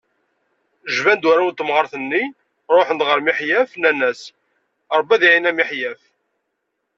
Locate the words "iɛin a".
5.27-5.53